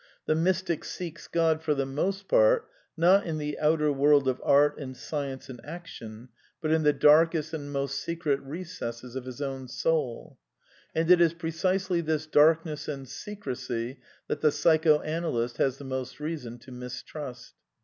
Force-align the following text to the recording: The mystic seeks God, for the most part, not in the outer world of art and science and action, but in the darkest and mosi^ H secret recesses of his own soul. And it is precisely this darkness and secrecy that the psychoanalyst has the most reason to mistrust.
The 0.25 0.33
mystic 0.33 0.83
seeks 0.83 1.27
God, 1.27 1.61
for 1.61 1.75
the 1.75 1.85
most 1.85 2.27
part, 2.27 2.67
not 2.97 3.23
in 3.23 3.37
the 3.37 3.59
outer 3.59 3.91
world 3.91 4.27
of 4.27 4.41
art 4.43 4.79
and 4.79 4.97
science 4.97 5.47
and 5.47 5.63
action, 5.63 6.29
but 6.59 6.71
in 6.71 6.81
the 6.81 6.91
darkest 6.91 7.53
and 7.53 7.69
mosi^ 7.69 7.83
H 7.83 7.91
secret 7.91 8.39
recesses 8.41 9.15
of 9.15 9.25
his 9.25 9.43
own 9.43 9.67
soul. 9.67 10.39
And 10.95 11.11
it 11.11 11.21
is 11.21 11.35
precisely 11.35 12.01
this 12.01 12.25
darkness 12.25 12.87
and 12.87 13.07
secrecy 13.07 13.99
that 14.27 14.41
the 14.41 14.51
psychoanalyst 14.51 15.57
has 15.57 15.77
the 15.77 15.83
most 15.85 16.19
reason 16.19 16.57
to 16.57 16.71
mistrust. 16.71 17.53